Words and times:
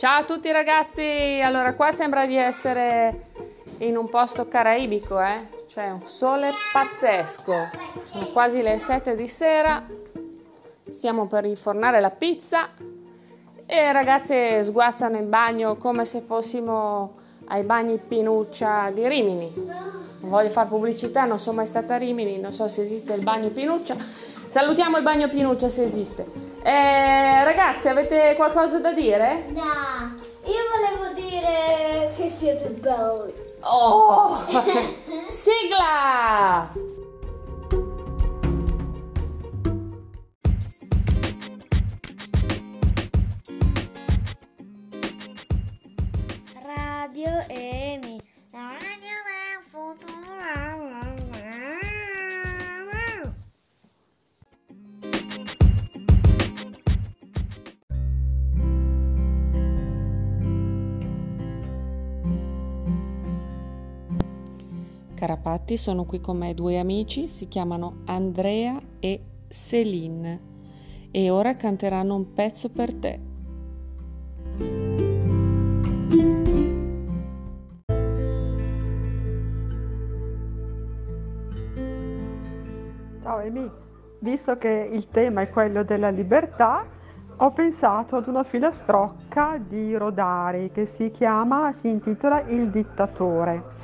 Ciao 0.00 0.20
a 0.20 0.24
tutti 0.24 0.50
ragazzi, 0.50 1.42
allora 1.44 1.74
qua 1.74 1.92
sembra 1.92 2.24
di 2.24 2.34
essere 2.34 3.26
in 3.80 3.98
un 3.98 4.08
posto 4.08 4.48
caraibico, 4.48 5.20
eh? 5.20 5.46
C'è 5.68 5.90
un 5.90 6.06
sole 6.06 6.48
pazzesco, 6.72 7.68
sono 8.04 8.24
quasi 8.32 8.62
le 8.62 8.78
7 8.78 9.14
di 9.14 9.28
sera, 9.28 9.84
stiamo 10.90 11.26
per 11.26 11.44
infornare 11.44 12.00
la 12.00 12.08
pizza 12.08 12.70
e 13.66 13.76
le 13.76 13.92
ragazze 13.92 14.62
sguazzano 14.62 15.18
in 15.18 15.28
bagno 15.28 15.76
come 15.76 16.06
se 16.06 16.22
fossimo 16.22 17.16
ai 17.48 17.64
bagni 17.64 17.98
Pinuccia 17.98 18.90
di 18.94 19.06
Rimini. 19.06 19.52
Non 19.54 20.30
voglio 20.30 20.48
fare 20.48 20.68
pubblicità, 20.68 21.26
non 21.26 21.38
sono 21.38 21.56
mai 21.56 21.66
stata 21.66 21.96
a 21.96 21.98
Rimini, 21.98 22.40
non 22.40 22.54
so 22.54 22.68
se 22.68 22.80
esiste 22.80 23.12
il 23.12 23.22
bagno 23.22 23.48
Pinuccia. 23.48 23.96
Salutiamo 24.48 24.96
il 24.96 25.02
bagno 25.02 25.28
Pinuccia 25.28 25.68
se 25.68 25.82
esiste. 25.82 26.48
Eh, 26.62 27.39
ragazzi, 27.60 27.88
avete 27.88 28.34
qualcosa 28.36 28.78
da 28.78 28.92
dire? 28.94 29.44
No, 29.48 29.60
io 30.46 30.62
volevo 30.74 31.12
dire 31.14 32.10
che 32.16 32.28
siete 32.30 32.68
belli. 32.70 33.34
Oh! 33.60 34.38
Sigla! 35.26 36.72
Radio 46.64 47.44
Emi. 47.48 48.09
Carapatti 65.20 65.76
sono 65.76 66.06
qui 66.06 66.18
con 66.18 66.38
me 66.38 66.54
due 66.54 66.78
amici, 66.78 67.28
si 67.28 67.46
chiamano 67.46 67.98
Andrea 68.06 68.80
e 69.00 69.22
Céline 69.48 70.40
e 71.10 71.28
ora 71.28 71.56
canteranno 71.56 72.14
un 72.14 72.32
pezzo 72.32 72.70
per 72.70 72.94
te. 72.94 73.20
Ciao 83.22 83.36
Amy, 83.40 83.70
visto 84.20 84.56
che 84.56 84.88
il 84.90 85.06
tema 85.10 85.42
è 85.42 85.50
quello 85.50 85.84
della 85.84 86.08
libertà, 86.08 86.86
ho 87.36 87.50
pensato 87.50 88.16
ad 88.16 88.26
una 88.26 88.42
filastrocca 88.42 89.58
di 89.58 89.94
Rodari 89.94 90.70
che 90.70 90.86
si 90.86 91.10
chiama, 91.10 91.72
si 91.72 91.88
intitola 91.90 92.40
Il 92.48 92.70
dittatore. 92.70 93.79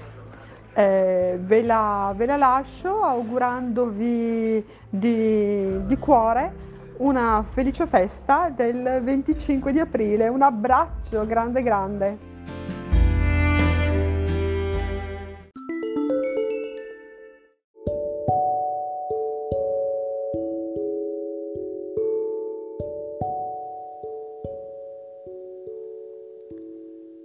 Eh, 0.79 1.39
ve, 1.41 1.63
la, 1.63 2.13
ve, 2.15 2.27
la, 2.27 2.37
lascio 2.37 3.03
augurandovi 3.03 4.63
di, 4.91 5.87
di, 5.87 5.97
cuore 5.97 6.53
una 6.99 7.43
felice 7.49 7.87
festa 7.87 8.53
del 8.55 9.01
25 9.03 9.73
di 9.73 9.79
aprile. 9.79 10.29
Un 10.29 10.43
abbraccio 10.43 11.25
grande 11.25 11.63
grande. 11.63 12.19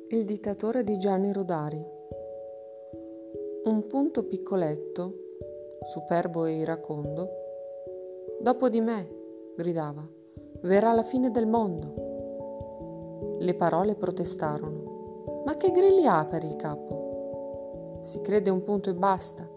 Il 0.07 0.23
dittatore 0.23 0.85
di 0.85 0.97
Gianni 0.97 1.33
Rodari 1.33 1.99
un 3.63 3.85
punto 3.85 4.23
piccoletto, 4.23 5.13
superbo 5.83 6.45
e 6.45 6.57
iracondo, 6.57 7.29
dopo 8.39 8.69
di 8.69 8.81
me, 8.81 9.07
gridava, 9.55 10.03
verrà 10.61 10.93
la 10.93 11.03
fine 11.03 11.29
del 11.29 11.45
mondo. 11.45 13.37
Le 13.39 13.53
parole 13.53 13.93
protestarono. 13.93 15.43
Ma 15.45 15.55
che 15.57 15.69
grilli 15.69 16.07
ha 16.07 16.25
per 16.25 16.43
il 16.43 16.55
capo? 16.55 17.99
Si 18.03 18.19
crede 18.21 18.49
un 18.49 18.63
punto 18.63 18.89
e 18.89 18.95
basta, 18.95 19.47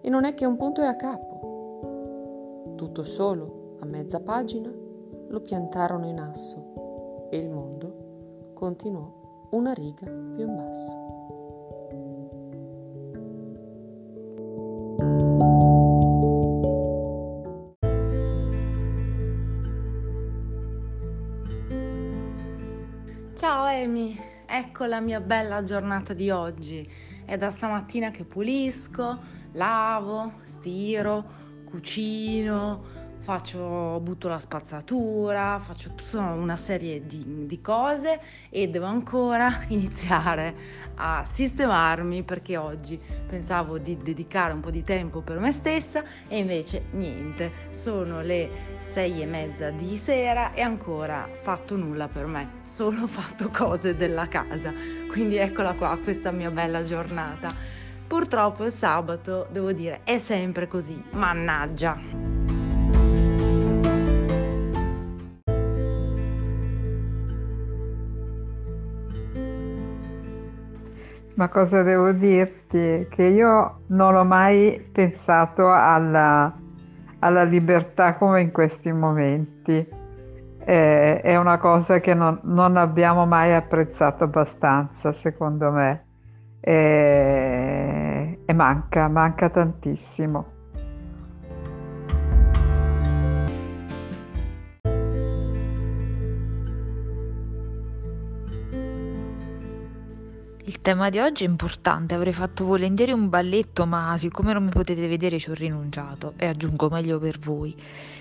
e 0.00 0.08
non 0.08 0.24
è 0.24 0.32
che 0.32 0.46
un 0.46 0.56
punto 0.56 0.80
è 0.80 0.86
a 0.86 0.96
capo. 0.96 2.72
Tutto 2.76 3.02
solo, 3.02 3.76
a 3.80 3.84
mezza 3.84 4.20
pagina, 4.20 4.72
lo 5.28 5.40
piantarono 5.40 6.06
in 6.06 6.18
asso 6.18 7.28
e 7.28 7.36
il 7.36 7.50
mondo 7.50 8.52
continuò 8.54 9.48
una 9.50 9.72
riga 9.74 10.06
più 10.06 10.46
in 10.46 10.56
basso. 10.56 11.09
Ciao 23.40 23.64
Amy, 23.64 24.20
ecco 24.44 24.84
la 24.84 25.00
mia 25.00 25.18
bella 25.18 25.64
giornata 25.64 26.12
di 26.12 26.28
oggi. 26.28 26.86
È 27.24 27.38
da 27.38 27.50
stamattina 27.50 28.10
che 28.10 28.24
pulisco, 28.24 29.18
lavo, 29.52 30.32
stiro, 30.42 31.24
cucino, 31.64 32.84
faccio, 33.20 34.00
butto 34.00 34.28
la 34.28 34.40
spazzatura, 34.40 35.60
faccio 35.62 35.90
tutta 35.94 36.30
una 36.32 36.56
serie 36.56 37.06
di, 37.06 37.46
di, 37.46 37.60
cose 37.60 38.20
e 38.48 38.68
devo 38.68 38.86
ancora 38.86 39.64
iniziare 39.68 40.54
a 40.96 41.24
sistemarmi 41.24 42.22
perché 42.22 42.56
oggi 42.56 43.00
pensavo 43.26 43.78
di 43.78 43.96
dedicare 43.96 44.52
un 44.52 44.60
po' 44.60 44.70
di 44.70 44.82
tempo 44.82 45.20
per 45.20 45.38
me 45.38 45.52
stessa 45.52 46.02
e 46.28 46.38
invece 46.38 46.84
niente, 46.92 47.52
sono 47.70 48.20
le 48.22 48.78
sei 48.78 49.22
e 49.22 49.26
mezza 49.26 49.70
di 49.70 49.96
sera 49.96 50.52
e 50.52 50.62
ancora 50.62 51.28
fatto 51.42 51.76
nulla 51.76 52.08
per 52.08 52.26
me, 52.26 52.62
solo 52.64 53.06
fatto 53.08 53.50
cose 53.50 53.94
della 53.94 54.28
casa, 54.28 54.72
quindi 55.08 55.36
eccola 55.36 55.74
qua 55.74 55.96
questa 56.02 56.30
mia 56.30 56.50
bella 56.50 56.82
giornata. 56.82 57.78
Purtroppo 58.06 58.64
il 58.64 58.72
sabato, 58.72 59.46
devo 59.52 59.70
dire, 59.70 60.00
è 60.02 60.18
sempre 60.18 60.66
così, 60.66 61.00
mannaggia. 61.12 62.29
Ma 71.40 71.48
cosa 71.48 71.80
devo 71.80 72.12
dirti? 72.12 73.06
Che 73.08 73.22
io 73.22 73.84
non 73.86 74.14
ho 74.14 74.24
mai 74.24 74.78
pensato 74.92 75.72
alla, 75.72 76.54
alla 77.20 77.44
libertà 77.44 78.16
come 78.16 78.42
in 78.42 78.52
questi 78.52 78.92
momenti. 78.92 79.88
Eh, 80.62 81.20
è 81.22 81.36
una 81.36 81.56
cosa 81.56 81.98
che 82.00 82.12
non, 82.12 82.40
non, 82.42 82.76
abbiamo 82.76 83.24
mai 83.24 83.54
apprezzato 83.54 84.24
abbastanza, 84.24 85.12
secondo 85.12 85.70
me. 85.70 86.04
Eh, 86.60 88.40
e 88.44 88.52
manca, 88.52 89.08
manca 89.08 89.48
tantissimo. 89.48 90.59
Il 100.70 100.82
tema 100.82 101.10
di 101.10 101.18
oggi 101.18 101.42
è 101.42 101.48
importante, 101.48 102.14
avrei 102.14 102.32
fatto 102.32 102.64
volentieri 102.64 103.10
un 103.10 103.28
balletto, 103.28 103.86
ma 103.86 104.14
siccome 104.16 104.52
non 104.52 104.62
mi 104.62 104.70
potete 104.70 105.08
vedere 105.08 105.36
ci 105.40 105.50
ho 105.50 105.52
rinunciato 105.52 106.34
e 106.36 106.46
aggiungo 106.46 106.88
meglio 106.88 107.18
per 107.18 107.40
voi. 107.40 107.74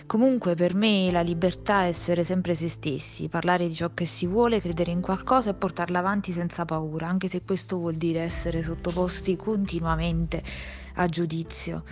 Comunque 0.07 0.55
per 0.55 0.73
me 0.73 1.11
la 1.11 1.21
libertà 1.21 1.83
è 1.83 1.89
essere 1.89 2.23
sempre 2.23 2.55
se 2.55 2.67
stessi, 2.67 3.27
parlare 3.27 3.67
di 3.67 3.75
ciò 3.75 3.91
che 3.93 4.07
si 4.07 4.25
vuole, 4.25 4.59
credere 4.59 4.89
in 4.89 4.99
qualcosa 4.99 5.51
e 5.51 5.53
portarla 5.53 5.99
avanti 5.99 6.31
senza 6.31 6.65
paura, 6.65 7.07
anche 7.07 7.27
se 7.27 7.43
questo 7.43 7.77
vuol 7.77 7.93
dire 7.93 8.21
essere 8.21 8.63
sottoposti 8.63 9.35
continuamente 9.35 10.41
a 10.99 11.07
giudizio. 11.07 11.83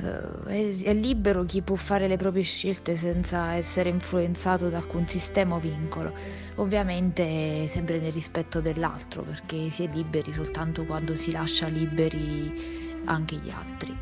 Uh, 0.00 0.46
è, 0.46 0.74
è, 0.82 0.94
libero 0.94 1.44
chi 1.44 1.60
può 1.60 1.76
fare 1.76 2.08
le 2.08 2.16
proprie 2.16 2.42
scelte 2.42 2.96
senza 2.96 3.52
essere 3.54 3.90
influenzato 3.90 4.70
da 4.70 4.78
alcun 4.78 5.06
sistema 5.06 5.56
o 5.56 5.58
vincolo, 5.58 6.14
ovviamente 6.56 7.66
sempre 7.68 7.98
nel 7.98 8.12
rispetto 8.12 8.60
dell'altro, 8.60 9.22
perché 9.22 9.68
si 9.68 9.84
è 9.84 9.90
liberi 9.92 10.32
soltanto 10.32 10.86
quando 10.86 11.16
si 11.16 11.30
lascia 11.32 11.66
liberi 11.66 13.02
anche 13.04 13.36
gli 13.36 13.50
altri. 13.50 13.96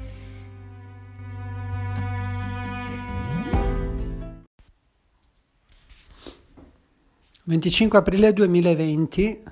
«25 7.49 7.97
aprile 7.97 8.33
2020, 8.35 9.43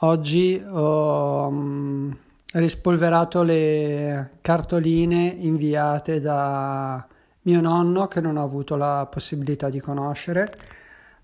oggi 0.00 0.62
ho 0.62 1.46
um, 1.48 2.16
rispolverato 2.52 3.42
le 3.42 4.30
cartoline 4.40 5.26
inviate 5.26 6.20
da 6.20 7.06
mio 7.42 7.60
nonno 7.60 8.08
che 8.08 8.20
non 8.20 8.36
ho 8.36 8.44
avuto 8.44 8.76
la 8.76 9.06
possibilità 9.10 9.70
di 9.70 9.80
conoscere 9.80 10.58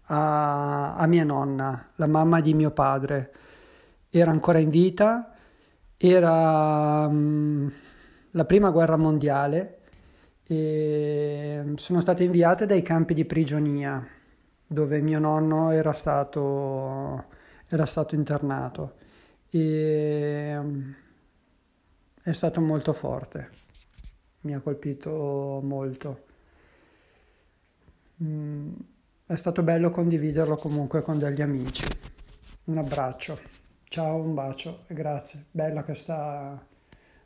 a, 0.04 0.94
a 0.94 1.06
mia 1.06 1.24
nonna, 1.24 1.90
la 1.96 2.06
mamma 2.06 2.40
di 2.40 2.54
mio 2.54 2.70
padre. 2.70 3.32
Era 4.08 4.30
ancora 4.30 4.58
in 4.58 4.70
vita, 4.70 5.34
era 5.96 7.06
um, 7.06 7.70
la 8.30 8.44
prima 8.44 8.70
guerra 8.70 8.96
mondiale 8.96 9.78
e 10.44 11.72
sono 11.74 12.00
state 12.00 12.22
inviate 12.22 12.66
dai 12.66 12.82
campi 12.82 13.14
di 13.14 13.24
prigionia 13.24 14.06
dove 14.64 15.00
mio 15.00 15.18
nonno 15.18 15.70
era 15.70 15.92
stato, 15.92 17.24
era 17.68 17.84
stato 17.84 18.14
internato 18.14 18.94
e 19.50 20.58
è 22.26 22.32
stato 22.32 22.60
molto 22.60 22.92
forte, 22.92 23.50
mi 24.40 24.54
ha 24.54 24.60
colpito 24.60 25.60
molto. 25.62 26.24
Mm, 28.20 28.72
è 29.26 29.36
stato 29.36 29.62
bello 29.62 29.90
condividerlo 29.90 30.56
comunque 30.56 31.02
con 31.02 31.18
degli 31.18 31.40
amici. 31.40 31.84
Un 32.64 32.78
abbraccio, 32.78 33.38
ciao, 33.84 34.16
un 34.16 34.34
bacio 34.34 34.82
e 34.88 34.94
grazie. 34.94 35.44
Bella 35.52 35.84
questa, 35.84 36.66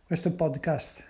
questo 0.06 0.32
podcast. 0.32 1.08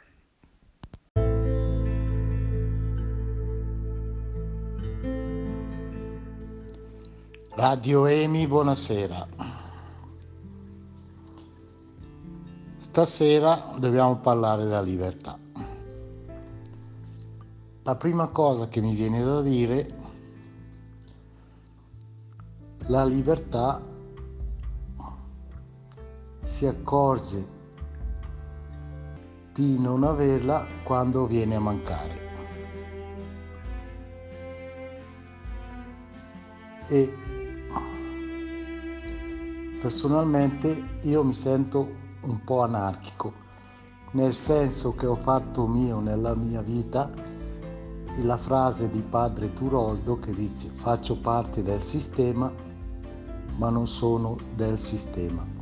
Radio 7.56 8.06
Emi, 8.06 8.46
buonasera. 8.46 9.59
Stasera 12.90 13.74
dobbiamo 13.78 14.18
parlare 14.18 14.64
della 14.64 14.82
libertà. 14.82 15.38
La 17.84 17.94
prima 17.94 18.26
cosa 18.30 18.66
che 18.66 18.80
mi 18.80 18.96
viene 18.96 19.22
da 19.22 19.40
dire, 19.42 19.98
la 22.88 23.04
libertà 23.04 23.80
si 26.40 26.66
accorge 26.66 27.48
di 29.52 29.78
non 29.78 30.02
averla 30.02 30.66
quando 30.82 31.26
viene 31.26 31.54
a 31.54 31.60
mancare. 31.60 32.28
E 36.88 37.14
Personalmente 39.80 40.98
io 41.04 41.24
mi 41.24 41.32
sento 41.32 42.09
un 42.22 42.42
po' 42.44 42.62
anarchico, 42.62 43.32
nel 44.12 44.32
senso 44.32 44.94
che 44.94 45.06
ho 45.06 45.16
fatto 45.16 45.66
mio 45.66 46.00
nella 46.00 46.34
mia 46.34 46.60
vita 46.60 47.10
la 48.22 48.36
frase 48.36 48.90
di 48.90 49.02
padre 49.02 49.52
Turoldo 49.52 50.18
che 50.18 50.34
dice 50.34 50.68
faccio 50.68 51.20
parte 51.20 51.62
del 51.62 51.80
sistema 51.80 52.52
ma 53.56 53.70
non 53.70 53.86
sono 53.86 54.36
del 54.54 54.78
sistema. 54.78 55.59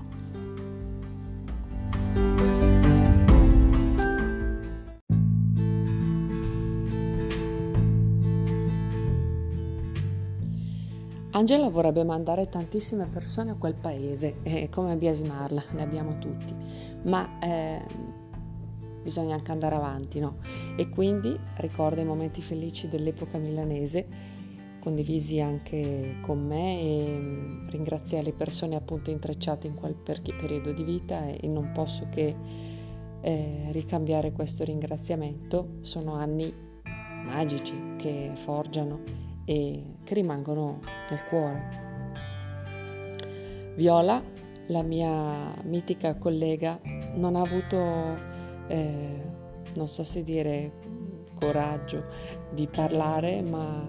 Angela 11.30 11.68
vorrebbe 11.68 12.04
mandare 12.04 12.48
tantissime 12.48 13.06
persone 13.06 13.50
a 13.50 13.54
quel 13.54 13.74
paese, 13.74 14.36
eh, 14.44 14.70
come 14.70 14.96
biasimarla, 14.96 15.64
ne 15.72 15.82
abbiamo 15.82 16.16
tutti, 16.18 16.54
ma 17.02 17.38
eh, 17.38 17.84
bisogna 19.02 19.34
anche 19.34 19.52
andare 19.52 19.74
avanti, 19.74 20.20
no? 20.20 20.36
E 20.76 20.88
quindi 20.88 21.38
ricorda 21.56 22.00
i 22.00 22.06
momenti 22.06 22.40
felici 22.40 22.88
dell'epoca 22.88 23.36
milanese, 23.36 24.06
condivisi 24.80 25.38
anche 25.38 26.16
con 26.22 26.46
me 26.46 26.80
e 26.80 27.18
mm, 27.18 27.68
ringrazia 27.68 28.22
le 28.22 28.32
persone 28.32 28.74
appunto 28.74 29.10
intrecciate 29.10 29.66
in 29.66 29.74
quel 29.74 29.94
per- 29.94 30.22
periodo 30.22 30.72
di 30.72 30.82
vita 30.82 31.26
e, 31.26 31.40
e 31.42 31.46
non 31.46 31.72
posso 31.72 32.06
che 32.10 32.34
eh, 33.20 33.68
ricambiare 33.72 34.32
questo 34.32 34.64
ringraziamento. 34.64 35.76
Sono 35.82 36.14
anni 36.14 36.50
magici 37.26 37.96
che 37.98 38.30
forgiano 38.34 39.27
e 39.48 39.82
che 40.04 40.12
rimangono 40.12 40.80
nel 41.08 41.24
cuore. 41.24 41.86
Viola, 43.76 44.22
la 44.66 44.82
mia 44.82 45.54
mitica 45.64 46.16
collega, 46.16 46.78
non 47.14 47.34
ha 47.34 47.40
avuto, 47.40 48.14
eh, 48.66 49.22
non 49.74 49.88
so 49.88 50.04
se 50.04 50.22
dire 50.22 50.70
coraggio 51.34 52.04
di 52.50 52.66
parlare, 52.66 53.40
ma 53.40 53.88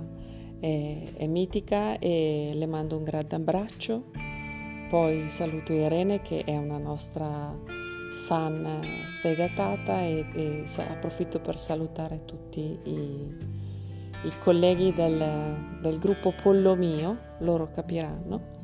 è, 0.61 1.03
è 1.15 1.27
mitica 1.27 1.99
e 1.99 2.51
le 2.53 2.65
mando 2.65 2.95
un 2.95 3.03
grande 3.03 3.35
abbraccio. 3.35 4.05
Poi 4.87 5.27
saluto 5.27 5.73
Irene 5.73 6.21
che 6.21 6.45
è 6.45 6.55
una 6.55 6.77
nostra 6.77 7.53
fan 8.27 9.03
sfegatata 9.03 10.03
e, 10.03 10.25
e 10.33 10.63
approfitto 10.77 11.41
per 11.41 11.59
salutare 11.59 12.23
tutti 12.23 12.79
i 12.83 13.57
i 14.23 14.31
colleghi 14.39 14.93
del, 14.93 15.79
del 15.81 15.97
gruppo 15.97 16.33
Pollo 16.41 16.75
Mio, 16.75 17.17
loro 17.39 17.71
capiranno, 17.71 18.57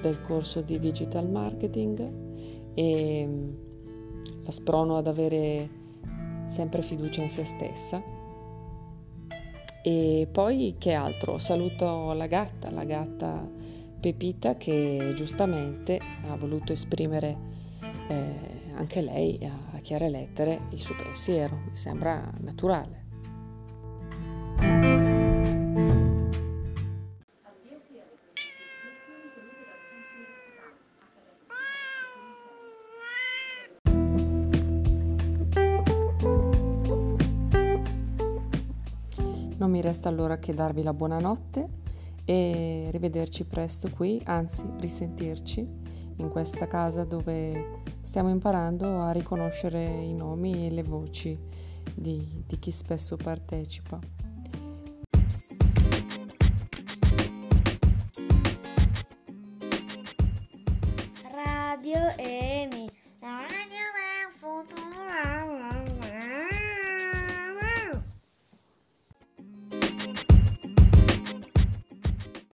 del 0.00 0.20
corso 0.20 0.62
di 0.62 0.78
digital 0.78 1.28
marketing 1.28 2.12
e 2.74 3.26
mm, 3.26 3.50
la 4.44 4.50
sprono 4.50 4.96
ad 4.96 5.06
avere 5.06 5.68
sempre 6.46 6.82
fiducia 6.82 7.22
in 7.22 7.28
se 7.28 7.44
stessa. 7.44 8.02
E 9.82 10.28
poi 10.30 10.74
che 10.78 10.92
altro? 10.92 11.38
Saluto 11.38 12.12
la 12.12 12.26
gatta, 12.26 12.70
la 12.70 12.84
gatta 12.84 13.48
Pepita 14.00 14.56
che 14.56 15.12
giustamente 15.14 16.00
ha 16.28 16.36
voluto 16.36 16.72
esprimere 16.72 17.36
eh, 18.08 18.72
anche 18.74 19.02
lei 19.02 19.38
a 19.44 19.78
chiare 19.80 20.08
lettere 20.08 20.58
il 20.70 20.80
suo 20.80 20.94
pensiero, 20.96 21.56
mi 21.68 21.76
sembra 21.76 22.32
naturale. 22.40 23.09
Non 39.60 39.70
mi 39.70 39.82
resta 39.82 40.08
allora 40.08 40.38
che 40.38 40.54
darvi 40.54 40.82
la 40.82 40.94
buonanotte 40.94 41.68
e 42.24 42.88
rivederci 42.90 43.44
presto 43.44 43.90
qui, 43.90 44.18
anzi 44.24 44.64
risentirci 44.78 45.68
in 46.16 46.30
questa 46.30 46.66
casa 46.66 47.04
dove 47.04 47.82
stiamo 48.00 48.30
imparando 48.30 49.02
a 49.02 49.10
riconoscere 49.12 49.84
i 49.84 50.14
nomi 50.14 50.66
e 50.66 50.70
le 50.70 50.82
voci 50.82 51.38
di, 51.94 52.42
di 52.46 52.58
chi 52.58 52.70
spesso 52.70 53.18
partecipa. 53.18 54.19